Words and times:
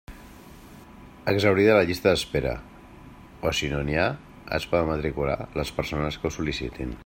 Exhaurida 1.33 1.75
la 1.79 1.83
llista 1.89 2.09
d'espera 2.15 2.53
o 3.49 3.53
si 3.59 3.71
no 3.75 3.83
n'hi 3.91 3.99
ha, 4.01 4.07
es 4.59 4.67
poden 4.73 4.91
matricular 4.95 5.37
les 5.61 5.75
persones 5.81 6.19
que 6.23 6.31
ho 6.31 6.37
sol·licitin. 6.41 6.97